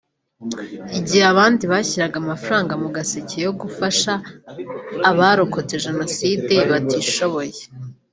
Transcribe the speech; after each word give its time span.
Igihe 0.99 1.23
abandi 1.33 1.63
bashyiraga 1.71 2.15
amafaranga 2.23 2.73
mu 2.83 2.89
gaseke 2.95 3.35
yo 3.45 3.51
gufasha 3.61 4.13
abarokotse 5.09 5.73
Jenoside 5.85 6.53
batishoboye 6.71 7.59